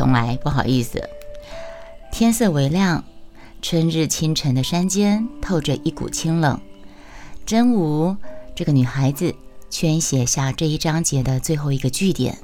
[0.00, 1.10] 重来，不好意思。
[2.10, 3.04] 天色微亮，
[3.60, 6.58] 春日清晨的山间透着一股清冷。
[7.44, 8.16] 真吾
[8.54, 9.34] 这个女孩子
[9.68, 12.38] 圈写下这一章节的最后一个句点，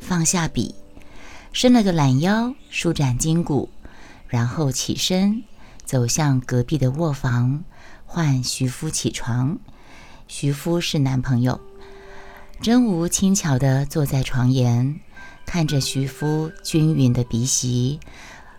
[0.00, 0.74] 放下笔，
[1.52, 3.68] 伸了个懒腰，舒展筋骨，
[4.26, 5.44] 然后起身
[5.84, 7.62] 走向隔壁的卧房，
[8.06, 9.58] 唤徐夫起床。
[10.28, 11.60] 徐夫是男朋友。
[12.62, 14.98] 真吾轻巧地坐在床沿，
[15.46, 18.00] 看着徐夫均匀的鼻息。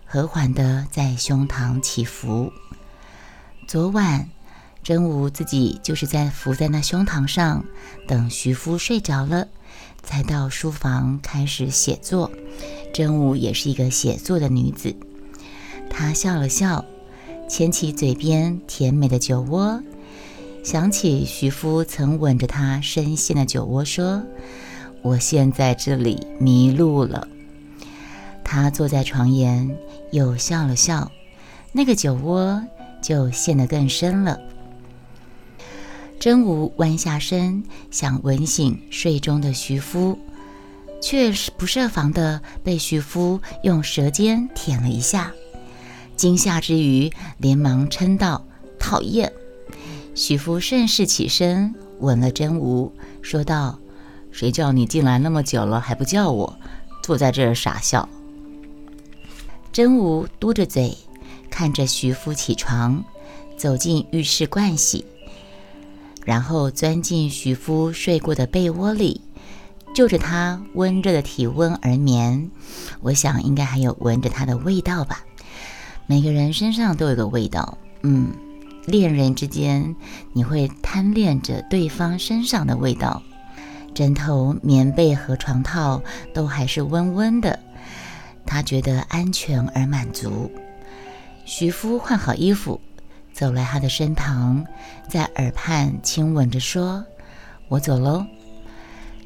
[0.06, 2.52] 和缓地在胸膛起伏。
[3.66, 4.28] 昨晚，
[4.80, 7.64] 真武自己就是在伏在那胸膛上，
[8.06, 9.48] 等徐夫睡着了，
[10.04, 12.30] 才到书房开始写作。
[12.92, 14.94] 真武也是一个写作的女子。
[15.90, 16.84] 她笑了笑，
[17.48, 19.82] 牵起嘴边甜美的酒窝，
[20.62, 24.22] 想起徐夫曾吻着她深陷的酒窝，说
[25.04, 27.28] ：“我现在这里迷路了。”
[28.42, 29.76] 他坐在床沿。
[30.12, 31.10] 又笑了笑，
[31.72, 32.62] 那个酒窝
[33.02, 34.38] 就陷得更深了。
[36.20, 40.16] 真武弯下身想吻醒睡中的徐夫，
[41.02, 45.32] 却不设防的被徐夫用舌尖舔了一下，
[46.14, 48.46] 惊吓之余连忙嗔道
[48.78, 49.32] ：“讨厌！”
[50.14, 53.80] 徐夫顺势起身吻了真武，说道
[54.34, 56.58] ：“谁叫你进来那么久了还不叫我，
[57.04, 58.08] 坐在这儿傻笑。”
[59.72, 60.96] 真武嘟着嘴，
[61.48, 63.04] 看着徐夫起床，
[63.56, 65.04] 走进浴室盥洗，
[66.24, 69.20] 然后钻进徐夫睡过的被窝里，
[69.94, 72.50] 就着他温热的体温而眠。
[73.02, 75.24] 我想应该还有闻着他的味道吧。
[76.06, 78.32] 每个人身上都有个味道，嗯，
[78.86, 79.94] 恋人之间
[80.32, 83.22] 你会贪恋着对方身上的味道。
[83.94, 86.02] 枕头、棉被和床套
[86.34, 87.58] 都还是温温的。
[88.44, 90.50] 他觉得安全而满足。
[91.46, 92.80] 徐夫换好衣服，
[93.32, 94.66] 走来他的身旁，
[95.08, 97.04] 在耳畔亲吻着说
[97.68, 98.26] ：“我走喽。”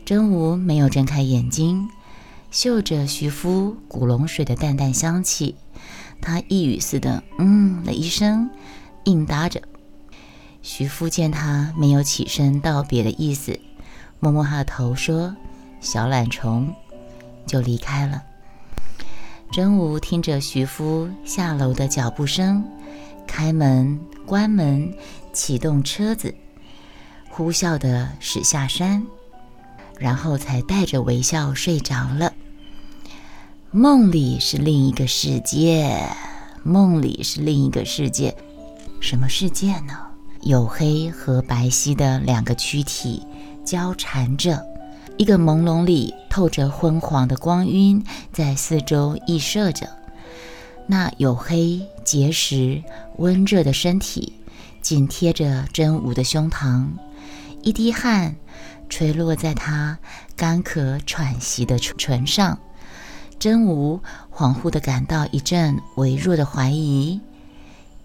[0.04, 1.88] 真武没有睁开眼睛，
[2.50, 5.56] 嗅着徐夫古龙水的淡淡香气，
[6.20, 8.50] 他一语似的“嗯”了一声，
[9.04, 9.60] 应答着。
[10.62, 13.60] 徐夫见他没有起身道别的意思，
[14.20, 15.34] 摸摸他的头说
[15.80, 16.74] ：“小懒虫”，
[17.46, 18.22] 就离开了。
[19.50, 22.64] 真武听着徐夫下楼的脚步声，
[23.26, 24.92] 开门、关门、
[25.32, 26.34] 启动车子，
[27.30, 29.06] 呼啸地驶下山，
[29.98, 32.32] 然后才带着微笑睡着了。
[33.70, 35.98] 梦里是另一个世界，
[36.62, 38.36] 梦里是另一个世界，
[39.00, 39.96] 什么世界呢？
[40.42, 43.22] 黝黑和白皙的两个躯体
[43.68, 44.64] 交缠着。
[45.18, 48.02] 一个朦胧里透着昏黄的光晕，
[48.32, 49.90] 在四周溢射着。
[50.86, 52.82] 那黝黑、结实、
[53.18, 54.32] 温热的身体
[54.80, 56.86] 紧贴着真武的胸膛，
[57.62, 58.36] 一滴汗
[58.88, 59.98] 垂落在他
[60.34, 62.58] 干渴喘息的唇上。
[63.38, 64.00] 真武
[64.34, 67.20] 恍惚地感到一阵微弱的怀疑：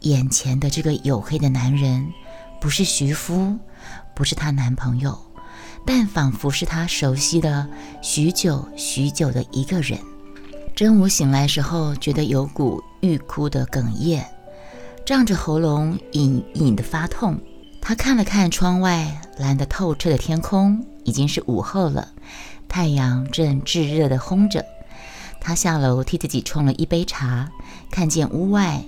[0.01, 2.07] 眼前的这个黝黑的男人，
[2.59, 3.57] 不是徐夫，
[4.13, 5.17] 不是她男朋友。
[5.85, 7.67] 但仿佛是他熟悉的
[8.01, 9.99] 许久许久的一个人。
[10.75, 14.25] 真武醒来时候，觉得有股欲哭的哽咽，
[15.05, 17.39] 胀着喉咙，隐隐的发痛。
[17.81, 22.13] 他看了看窗外蓝得透彻的天空，已经是午后了，
[22.67, 24.65] 太阳正炙热的烘着。
[25.39, 27.51] 他下楼替自己冲了一杯茶，
[27.91, 28.83] 看见屋外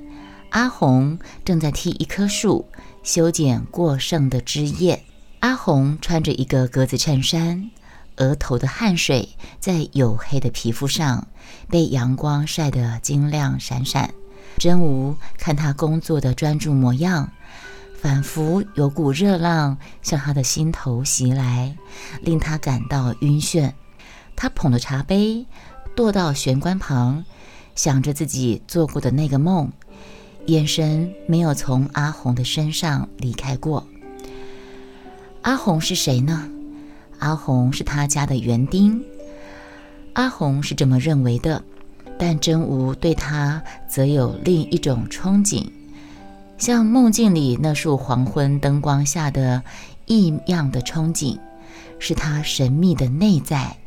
[0.51, 2.65] 阿红正在替一棵树
[3.03, 5.03] 修剪过剩的枝叶。
[5.45, 7.69] 阿红穿着一个格子衬衫，
[8.15, 9.29] 额头的汗水
[9.59, 11.27] 在黝黑的皮肤上
[11.69, 14.11] 被阳光晒得晶亮闪闪。
[14.57, 17.29] 真吾看他工作的专注模样，
[18.01, 21.77] 仿佛有股热浪向他的心头袭来，
[22.23, 23.71] 令他感到晕眩。
[24.35, 25.45] 他捧着茶杯，
[25.95, 27.23] 踱到玄关旁，
[27.75, 29.71] 想着自己做过的那个梦，
[30.47, 33.85] 眼神没有从阿红的身上离开过。
[35.45, 36.49] 阿红是谁呢？
[37.19, 38.99] 阿红是他家的园丁。
[40.13, 41.63] 阿红是这么认为的，
[42.17, 45.67] 但真吾对他则有另一种憧憬，
[46.57, 49.61] 像梦境里那束黄昏灯光下的
[50.07, 51.37] 异样的憧憬，
[51.99, 53.77] 是他神秘的内在，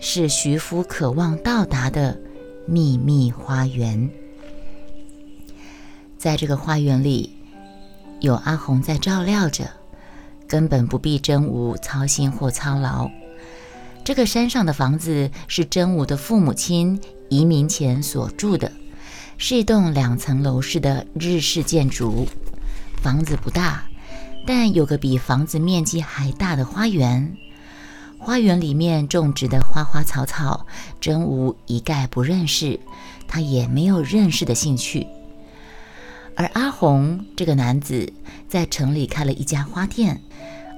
[0.00, 2.18] 是徐夫渴望到达的
[2.66, 4.10] 秘密花园。
[6.18, 7.32] 在这个花园里，
[8.18, 9.70] 有阿红在照料着。
[10.48, 13.10] 根本不必真武操心或操劳。
[14.04, 18.70] 这个山上的房子是真武的父母亲移民前所住的，
[19.36, 22.28] 是一栋两层楼式的日式建筑。
[23.02, 23.84] 房子不大，
[24.46, 27.36] 但有个比房子面积还大的花园。
[28.18, 30.66] 花园里面种植的花花草草，
[31.00, 32.78] 真武一概不认识，
[33.28, 35.06] 他也没有认识的兴趣。
[36.36, 38.12] 而阿红这个男子
[38.48, 40.20] 在城里开了一家花店。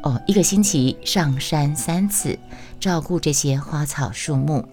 [0.02, 2.38] 哦，一个星期上山三次，
[2.78, 4.64] 照顾这些花草树木。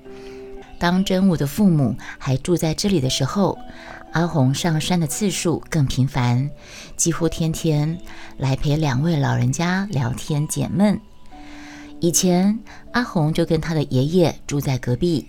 [0.77, 3.57] 当真武的父母还住在这里的时候，
[4.11, 6.49] 阿红上山的次数更频繁，
[6.95, 7.97] 几乎天天
[8.37, 10.99] 来陪两位老人家聊天解闷。
[12.01, 12.59] 以前
[12.91, 15.25] 阿红就跟他的爷爷住在隔壁，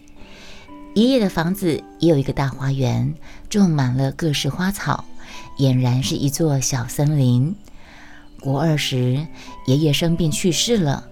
[0.94, 3.14] 爷爷的房子也有一个大花园，
[3.48, 5.04] 种满了各式花草，
[5.58, 7.56] 俨然是一座小森林。
[8.40, 9.26] 国二时，
[9.66, 11.08] 爷爷生病去世了，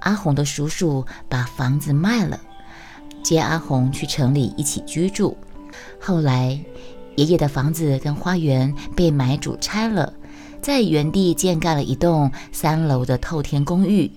[0.00, 2.40] 阿红的叔叔把房子卖了，
[3.22, 5.36] 接阿红去城里一起居住。
[6.00, 6.58] 后来，
[7.16, 10.12] 爷爷的房子跟花园被买主拆了，
[10.62, 14.10] 在原地建盖了一栋三楼的透天公寓。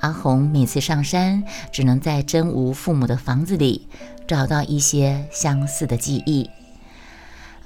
[0.00, 1.42] 阿红每次上山，
[1.72, 3.88] 只能在真无父母的房子里
[4.28, 6.48] 找到一些相似的记忆。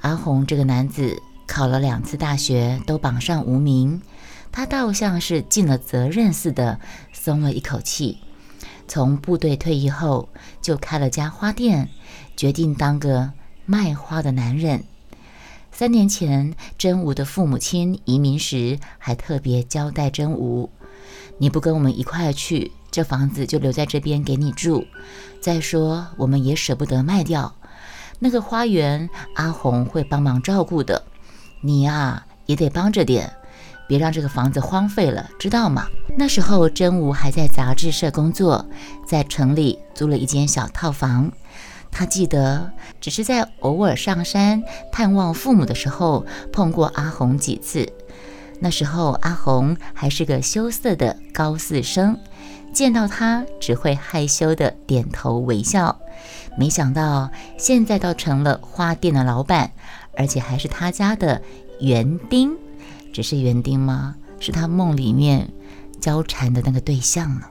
[0.00, 1.14] 阿红这个男子
[1.46, 4.00] 考了两次大学，都榜上无名。
[4.52, 6.78] 他倒像是尽了责任似的，
[7.12, 8.18] 松了一口气。
[8.86, 10.28] 从部队退役后，
[10.60, 11.88] 就开了家花店，
[12.36, 13.32] 决定当个
[13.64, 14.84] 卖花的男人。
[15.72, 20.68] 三年前，真武的父母亲移民时，还特别交代真武
[21.38, 24.86] ：“你不跟我们一块去，这房子就留在这边给你住。
[25.40, 27.56] 再说，我们也舍不得卖掉
[28.18, 31.02] 那个花园，阿红会帮忙照顾的。
[31.62, 33.32] 你呀，也得帮着点。”
[33.92, 35.86] 别让这个房子荒废了，知道吗？
[36.16, 38.64] 那时候真武还在杂志社工作，
[39.06, 41.30] 在城里租了一间小套房。
[41.90, 42.70] 他记得，
[43.02, 47.86] 只是在偶尔上山探望父母的时候碰过阿红几次。
[48.60, 52.18] 那时候阿红还是个羞涩的高四生，
[52.72, 56.00] 见到他只会害羞的点头微笑。
[56.56, 59.70] 没想到现在倒成了花店的老板，
[60.16, 61.42] 而且还是他家的
[61.80, 62.56] 园丁。
[63.12, 64.16] 只是园丁吗？
[64.40, 65.52] 是他梦里面
[66.00, 67.46] 交缠的那个对象呢。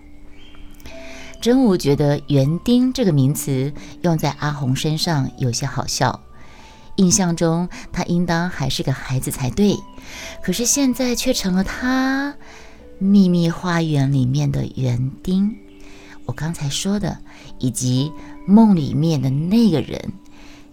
[1.42, 6.22] 真武觉得“园丁”这个名词用在阿红身上有些好笑。
[6.98, 9.76] 印象中他应当还是个孩子才对，
[10.44, 12.36] 可是现在却成了他
[13.00, 15.56] 秘密花园里面的园丁。
[16.26, 17.18] 我刚才说的，
[17.58, 18.12] 以及
[18.46, 20.14] 梦里面的那个人，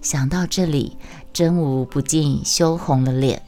[0.03, 0.97] 想到这里，
[1.33, 3.41] 真武不禁羞红了脸。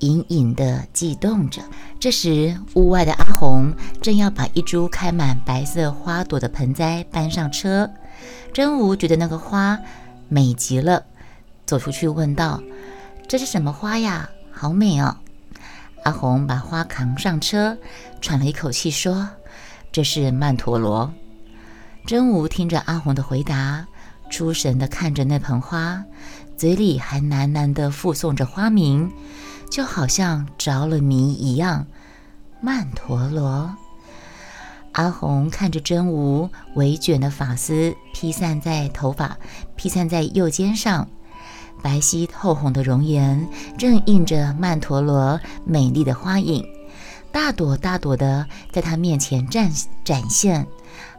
[0.00, 1.62] 隐隐地悸动着。
[1.98, 7.90] 这时，屋外的阿红正要把一株开满白色花朵的盆栽搬上车。
[8.52, 9.78] 真武觉得那个花
[10.28, 11.04] 美极了，
[11.64, 12.60] 走出去问道
[13.28, 14.28] ：“这是什么花呀？
[14.50, 15.16] 好美哦！”
[16.04, 17.76] 阿红把花扛上车，
[18.20, 19.28] 喘了一口气说
[19.92, 21.12] ：“这是曼陀罗。”
[22.06, 23.86] 真武听着阿红的回答，
[24.30, 26.02] 出神地看着那盆花，
[26.56, 29.12] 嘴里还喃喃地附送着花名。
[29.70, 31.86] 就好像着了迷一样，
[32.60, 33.74] 曼陀罗。
[34.92, 39.38] 阿红看着真吾微卷的发丝披散在头发，
[39.76, 41.08] 披散在右肩上，
[41.80, 43.48] 白皙透红的容颜
[43.78, 46.66] 正映着曼陀罗美丽的花影，
[47.30, 49.72] 大朵大朵的在他面前展
[50.04, 50.66] 展现。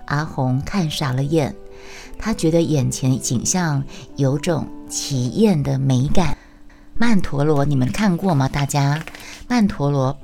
[0.07, 1.55] 阿红看傻了眼，
[2.19, 3.81] 他觉得眼前景象
[4.17, 6.37] 有种奇艳的美感。
[6.93, 8.47] 曼陀罗，你们看过吗？
[8.47, 9.03] 大家，
[9.47, 10.15] 曼陀罗，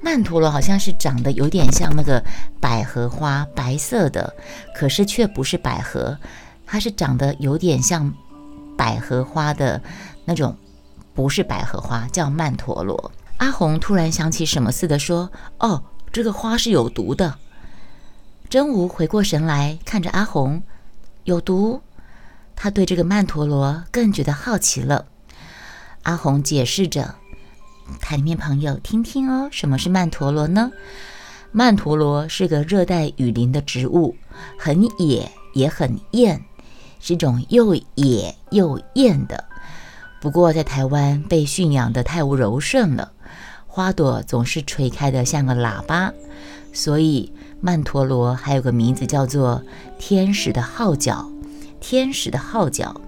[0.00, 2.22] 曼陀罗好像是长得有点像那个
[2.60, 4.32] 百合花，白色的，
[4.74, 6.16] 可是却不是百合，
[6.64, 8.12] 它是长得有点像
[8.76, 9.82] 百合花的
[10.24, 10.56] 那种，
[11.14, 13.10] 不是百合花，叫曼陀罗。
[13.38, 17.36] 阿红突然想起什么似的说：“哦，这个花是有毒的。”
[18.48, 20.62] 真吾回过神来看着阿红，
[21.24, 21.80] 有毒？
[22.54, 25.06] 他对这个曼陀罗更觉得好奇了。
[26.02, 27.14] 阿红解释着
[28.00, 30.72] ：“台面朋友听听哦，什么是曼陀罗呢？
[31.52, 34.16] 曼陀罗是个热带雨林的植物，
[34.58, 36.42] 很野也很艳，
[37.00, 39.44] 是种又野又艳的。
[40.22, 43.12] 不过在台湾被驯养的太柔顺了，
[43.66, 46.12] 花朵总是垂开的像个喇叭，
[46.72, 49.62] 所以曼陀罗还有个名字叫做
[49.98, 51.28] 天使的号角。
[51.78, 52.98] 天使的号角。”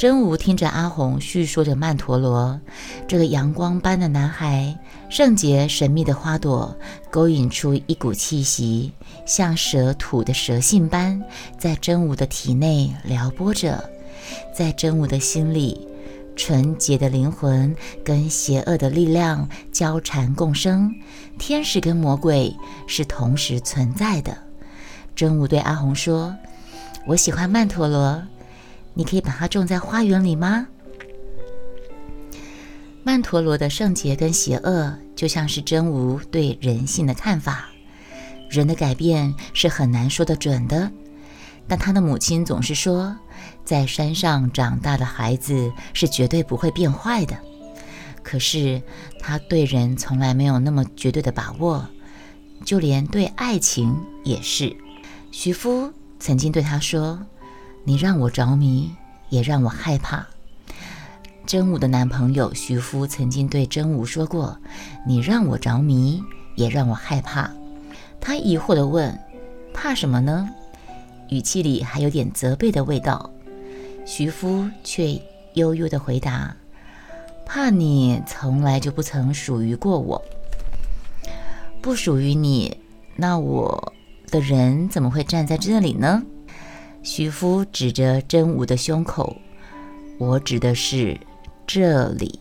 [0.00, 2.58] 真武听着阿红叙说着曼陀罗
[3.06, 4.74] 这个阳光般的男孩，
[5.10, 6.74] 圣洁神秘的花朵，
[7.10, 8.94] 勾引出一股气息，
[9.26, 11.22] 像蛇吐的蛇信般，
[11.58, 13.90] 在真武的体内撩拨着，
[14.56, 15.86] 在真武的心里，
[16.34, 20.90] 纯洁的灵魂跟邪恶的力量交缠共生，
[21.38, 24.34] 天使跟魔鬼是同时存在的。
[25.14, 26.34] 真武对阿红说
[27.06, 28.22] ：“我喜欢曼陀罗。”
[28.94, 30.66] 你可以把它种在花园里吗？
[33.02, 37.70] 曼陀罗的圣洁跟邪恶，就像是真吾对人性的看法。
[38.50, 40.90] 人的改变是很难说得准的，
[41.66, 43.16] 但他的母亲总是说，
[43.64, 47.38] 在山上长大的孩子是绝对不会变坏的。
[48.22, 48.82] 可是
[49.18, 51.86] 他对人从来没有那么绝对的把握，
[52.66, 54.76] 就连对爱情也是。
[55.30, 57.18] 徐夫曾经对他说。
[57.84, 58.90] 你让我着迷，
[59.28, 60.26] 也让我害怕。
[61.46, 64.58] 真武的男朋友徐夫曾经对真武说过
[65.06, 66.22] ：“你让我着迷，
[66.54, 67.50] 也让我害怕。”
[68.20, 69.18] 他疑惑地问
[69.74, 70.48] ：“怕什么呢？”
[71.30, 73.30] 语气里还有点责备的味道。
[74.04, 75.20] 徐夫却
[75.54, 76.54] 悠悠地回答
[77.46, 80.22] ：“怕你从来就不曾属于过我，
[81.80, 82.76] 不属于你，
[83.16, 83.92] 那我
[84.30, 86.22] 的人怎么会站在这里呢？”
[87.02, 89.34] 徐夫指着真武的胸口，
[90.18, 91.18] 我指的是
[91.66, 92.38] 这里，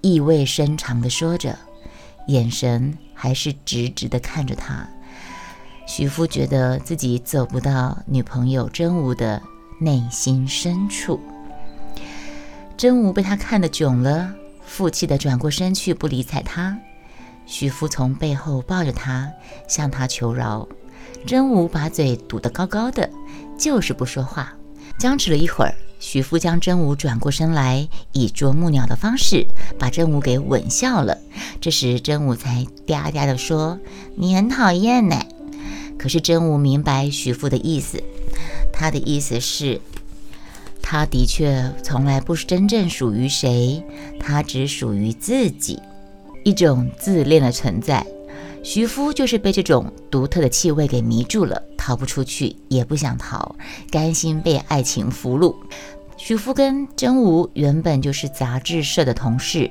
[0.00, 1.56] 意味深长地说着，
[2.26, 4.88] 眼神还是直直地看着他。
[5.86, 9.40] 徐夫觉得自己走不到女朋友真武的
[9.80, 11.20] 内心深处。
[12.76, 16.76] 真武被他看得囧了，负气地转过身去，不理睬他。
[17.46, 19.32] 徐夫从背后抱着他，
[19.68, 20.68] 向他求饶。
[21.26, 23.08] 真武把嘴堵得高高的。
[23.58, 24.54] 就是不说话，
[24.98, 29.46] 僵持了一会儿，徐夫将真武转过身来，以啄木鸟的方式
[29.78, 31.18] 把真武给吻笑了。
[31.60, 33.78] 这时真武才嗲嗲地说
[34.16, 35.20] ：“你很讨厌呢。”
[35.98, 38.00] 可是真武明白徐夫的意思，
[38.72, 39.80] 他的意思是，
[40.80, 43.82] 他的确从来不是真正属于谁，
[44.20, 45.80] 他只属于自己，
[46.44, 48.06] 一种自恋的存在。
[48.68, 53.56] 徐夫就是被这种独特的气味给迷住了，逃不出去，也不想逃，
[53.90, 55.56] 甘心被爱情俘虏。
[56.18, 59.70] 徐夫跟真吾原本就是杂志社的同事，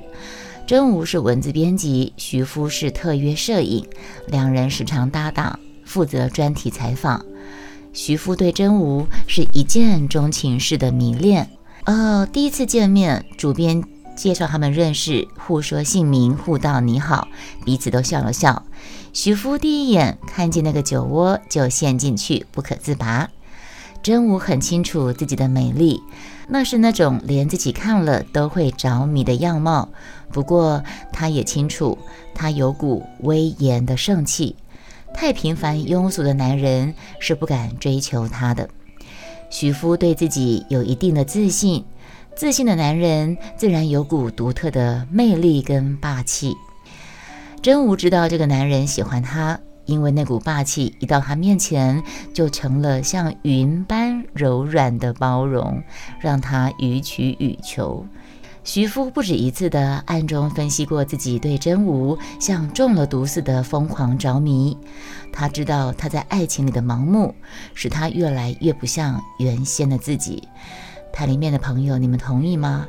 [0.66, 3.86] 真吾是文字编辑，徐夫是特约摄影，
[4.26, 7.24] 两人时常搭档，负责专题采访。
[7.92, 11.48] 徐夫对真吾是一见钟情式的迷恋。
[11.84, 13.80] 呃，第一次见面，主编。
[14.18, 17.28] 介绍他们认识，互说姓名，互道你好，
[17.64, 18.64] 彼此都笑了笑。
[19.12, 23.30] 徐夫第一眼看见那个酒窝就陷进去，不可自拔。
[24.02, 26.02] 真武很清楚自己的美丽，
[26.48, 29.88] 那是那种连自己看了都会着迷的样貌。
[30.32, 30.82] 不过
[31.12, 31.96] 他也清楚，
[32.34, 34.56] 他有股威严的盛气，
[35.14, 38.68] 太平凡庸俗的男人是不敢追求他的。
[39.48, 41.84] 徐夫对自己有一定的自信。
[42.38, 46.54] 自信的男人自然有股独特的魅力跟霸气。
[47.60, 52.00] 真武知道这个男人喜欢他，因为那股霸气一到他面前，
[52.32, 55.82] 就成了像云般柔软的包容，
[56.20, 58.06] 让他予取予求。
[58.62, 64.78] 徐夫不止一次地暗中分析过自己对真武像中了毒似的疯狂着迷。
[65.32, 67.34] 他知道他在爱情里的盲目，
[67.74, 70.46] 使他越来越不像原先的自己。
[71.18, 72.86] 他里面的朋友，你们同意吗？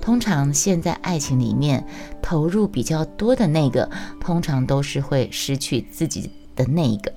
[0.00, 1.84] 通常现在爱情里面
[2.22, 7.12] 投入比较多的那个，通常都是会失去自己的那一个。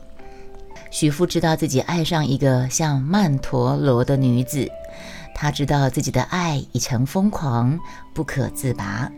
[0.90, 4.68] 许夫知道自己爱上一个像曼陀罗的女子，
[5.36, 7.80] 他知道自己的爱已成疯狂，
[8.16, 9.12] 不可自拔。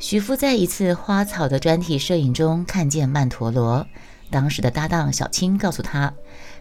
[0.00, 3.86] 许夫在一次花草的专题摄影中看见曼陀罗，
[4.32, 6.12] 当时的搭档小青告诉他，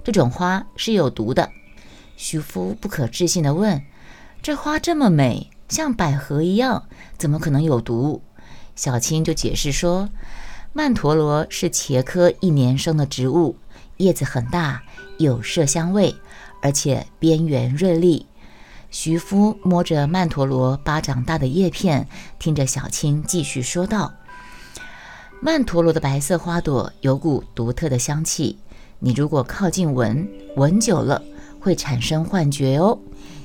[0.03, 1.49] 这种花是有毒的。
[2.21, 3.81] 徐夫不可置信地问
[4.43, 8.21] ：“这花这么美，像百合一样，怎么可能有毒？”
[8.75, 10.09] 小青就解释说
[10.73, 13.55] ：“曼陀罗是茄科一年生的植物，
[13.95, 14.83] 叶子很大，
[15.17, 16.13] 有麝香味，
[16.61, 18.27] 而且边缘锐利。”
[18.91, 22.05] 徐夫摸着曼陀罗巴掌大的叶片，
[22.37, 24.13] 听着小青继续说道
[25.39, 28.59] ：“曼陀罗的白色花朵有股独特的香气，
[28.99, 31.23] 你如果靠近闻，闻久了。”
[31.59, 32.99] 会产生幻觉哦。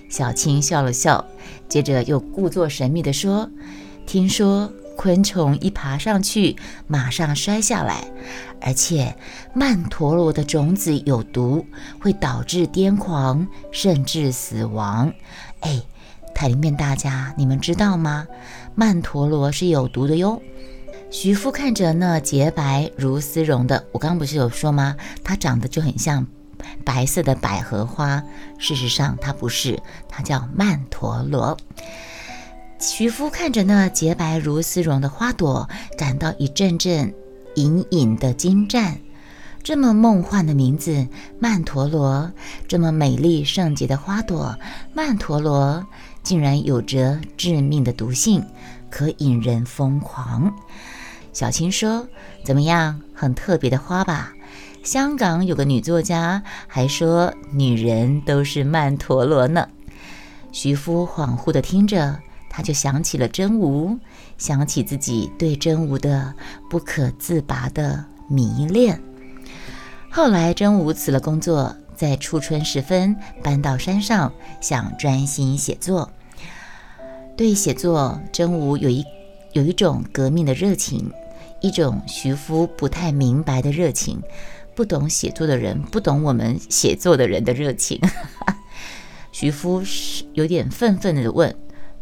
[0.09, 1.25] 小青笑了笑，
[1.69, 3.51] 接着又故作神秘地说
[4.07, 6.55] ：“听说昆虫一爬上去，
[6.87, 8.05] 马上摔下来，
[8.61, 9.17] 而且
[9.55, 11.67] 曼陀罗的种子有毒，
[11.99, 15.13] 会导致癫狂，甚至死亡。
[15.61, 15.83] 哎，
[16.33, 18.29] 台里面大家，你们知道吗？
[18.77, 20.41] 曼陀罗是有毒的哟。
[21.11, 24.97] 徐夫看着那洁白如丝绒的，我刚刚不是有说吗？
[25.25, 26.27] 它长得就很像
[26.85, 28.23] 白色的百合花。
[28.59, 31.57] 事实上，它不是，它叫曼陀罗。
[32.79, 37.15] 徐夫看着那洁白如丝绒的花朵，感到一阵阵
[37.55, 38.99] 隐隐的惊颤。
[39.63, 41.09] 这么梦幻的名字——
[41.41, 42.31] 曼陀罗，
[42.69, 44.55] 这么美丽圣洁的花朵——
[44.93, 45.83] 曼陀罗，
[46.23, 48.45] 竟然有着致命的毒性，
[48.91, 50.55] 可引人疯狂。
[51.33, 52.07] 小青说
[52.45, 54.34] ：“怎么样，很特别的花吧？”
[54.85, 59.67] 香港有个女作家还说：“女人都是曼陀罗呢。”
[60.53, 63.99] 徐夫恍惚地听着，他就想起了真吾，
[64.37, 66.35] 想起自己对真吾的
[66.69, 69.01] 不可自拔的迷恋。
[70.11, 76.11] 后来真吾辞了工作，在初春时分搬到山上，想专心写作。
[77.39, 79.03] 对写作，真吾有一
[79.55, 81.11] 有一种革命的热情。
[81.61, 84.21] 一种徐夫不太明白的热情，
[84.75, 88.01] 不懂写作的人不懂我们写作的人的热情。
[89.33, 91.55] 徐夫是有点愤愤地问：“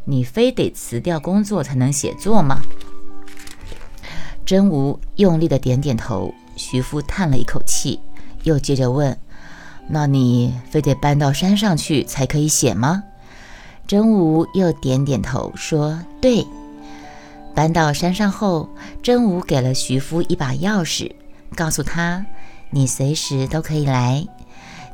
[0.04, 2.60] 你非得辞掉工作才能写作吗？”
[4.44, 6.34] 真吾用力的点点头。
[6.54, 7.98] 徐夫叹了一口气，
[8.42, 9.18] 又接着问
[9.88, 13.02] ：“那你非得搬到山上去才可以写吗？”
[13.88, 16.46] 真吾又点点头说：“对。”
[17.54, 18.68] 搬到山上后，
[19.02, 21.10] 真武给了徐夫一把钥匙，
[21.54, 22.24] 告诉他
[22.72, 24.26] ：“你随时都可以来。”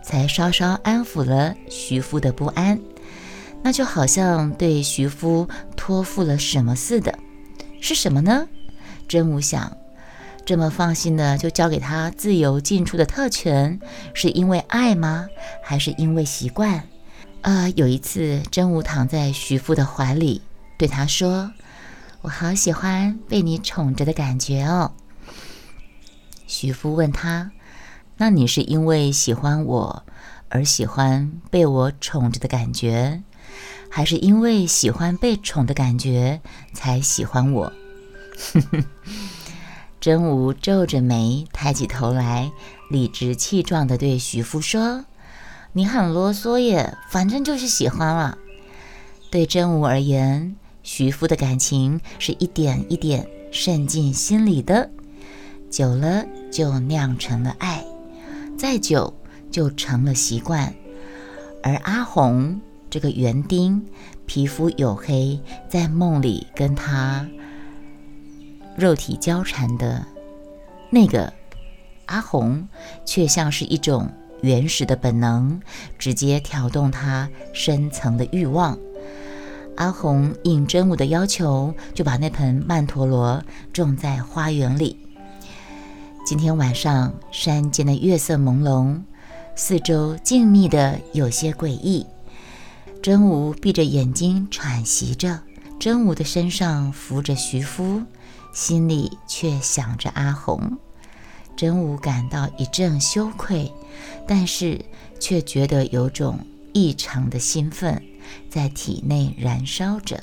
[0.03, 2.81] 才稍稍安抚了徐夫的不安。
[3.63, 7.19] 那就好像对徐夫托付了什么似的。
[7.81, 8.49] 是什么呢？
[9.07, 9.77] 真武想，
[10.47, 13.79] 这么放心的就交给他自由进出的特权，
[14.15, 15.29] 是因为爱吗？
[15.63, 16.85] 还是因为习惯？
[17.43, 20.41] 啊，有一次，真武躺在徐夫的怀里，
[20.79, 21.51] 对他说。
[22.23, 24.93] 我好喜欢被你宠着的感觉哦。
[26.47, 27.53] 徐夫问他
[28.19, 30.05] ：“那你是因为喜欢我
[30.51, 33.23] 而喜欢被我宠着的感觉，
[33.89, 36.41] 还是因为喜欢被宠的感觉
[36.75, 37.73] 才喜欢我？”
[40.01, 42.53] 真吾皱着眉，抬起头来，
[42.91, 45.05] 理直气壮地对徐夫说
[45.73, 48.37] ：“你很啰嗦耶，反正就是喜欢了。”
[49.31, 50.57] 对真吾而言。
[50.85, 54.89] 徐夫的感情是一点一点渗进心里的，
[55.71, 57.85] 久了就酿成了爱，
[58.59, 59.15] 再久
[59.51, 60.75] 就成了习惯。
[61.63, 63.83] 而阿红这个园丁，
[64.27, 67.27] 皮肤黝黑，在梦里跟他
[68.77, 70.05] 肉体交缠的
[70.91, 71.33] 那个
[72.07, 72.67] 阿红，
[73.05, 74.11] 却像是一种
[74.43, 75.61] 原始的本能，
[75.99, 78.77] 直接挑动他深层的欲望。
[79.77, 83.41] 阿红应真武的要求，就把那盆曼陀罗
[83.73, 84.97] 种在花园里。
[86.29, 89.01] 今天晚上，山间的月色朦胧，
[89.57, 92.05] 四周静谧的有些诡异。
[93.03, 95.41] 真武闭着眼睛喘息着，
[95.81, 98.03] 真武的身上扶着徐夫，
[98.53, 100.77] 心里却想着阿红。
[101.57, 103.73] 真武感到一阵羞愧，
[104.27, 104.85] 但是
[105.19, 106.41] 却觉得有种
[106.75, 108.03] 异常的兴奋。
[108.51, 110.23] 在体内燃烧着，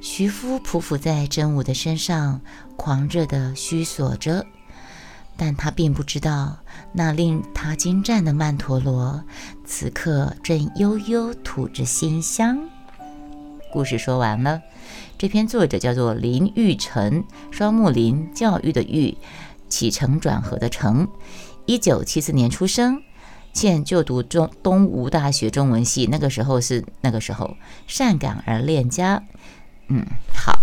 [0.00, 2.40] 徐夫匍匐在真武的身上，
[2.76, 4.46] 狂热地虚索着，
[5.36, 6.58] 但他并不知道，
[6.92, 9.22] 那令他惊颤的曼陀罗，
[9.64, 12.58] 此刻正悠悠吐着馨香。
[13.72, 14.60] 故事说完了，
[15.16, 19.16] 这篇作者叫做林玉成，双木林教育的玉，
[19.68, 21.08] 起承转合的承，
[21.66, 23.02] 一九七四年出生。
[23.54, 29.22] 现就读中东吴大学中文系，那个时候是那个时候，善感而恋家。
[29.88, 30.61] 嗯，好，